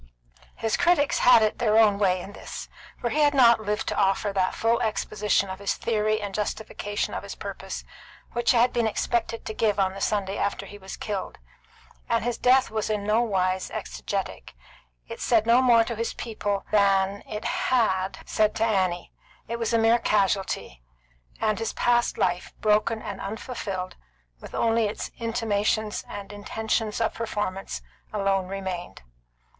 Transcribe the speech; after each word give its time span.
His 0.55 0.77
critics 0.77 1.19
had 1.19 1.43
it 1.43 1.59
their 1.59 1.77
own 1.77 1.99
way 1.99 2.21
in 2.21 2.33
this, 2.33 2.67
for 2.99 3.11
he 3.11 3.19
had 3.19 3.35
not 3.35 3.59
lived 3.59 3.87
to 3.89 3.95
offer 3.95 4.33
that 4.33 4.55
full 4.55 4.81
exposition 4.81 5.47
of 5.47 5.59
his 5.59 5.75
theory 5.75 6.19
and 6.19 6.33
justification 6.33 7.13
of 7.13 7.21
his 7.21 7.35
purpose 7.35 7.83
which 8.31 8.49
he 8.49 8.57
had 8.57 8.73
been 8.73 8.87
expected 8.87 9.45
to 9.45 9.53
give 9.53 9.79
on 9.79 9.93
the 9.93 10.01
Sunday 10.01 10.39
after 10.39 10.65
he 10.65 10.79
was 10.79 10.97
killed; 10.97 11.37
and 12.09 12.23
his 12.23 12.39
death 12.39 12.71
was 12.71 12.89
in 12.89 13.03
no 13.05 13.21
wise 13.21 13.69
exegetic. 13.69 14.55
It 15.07 15.21
said 15.21 15.45
no 15.45 15.61
more 15.61 15.83
to 15.83 15.95
his 15.95 16.15
people 16.15 16.65
than 16.71 17.21
it 17.27 17.45
had 17.45 18.17
said 18.25 18.55
to 18.55 18.63
Annie; 18.65 19.11
it 19.47 19.59
was 19.59 19.71
a 19.71 19.77
mere 19.77 19.99
casualty; 19.99 20.81
and 21.39 21.59
his 21.59 21.73
past 21.73 22.17
life, 22.17 22.55
broken 22.59 23.03
and 23.03 23.21
unfulfilled, 23.21 23.97
with 24.39 24.55
only 24.55 24.87
its 24.87 25.11
intimations 25.19 26.03
and 26.09 26.33
intentions 26.33 26.99
of 26.99 27.13
performance, 27.13 27.83
alone 28.11 28.47
remained. 28.47 29.03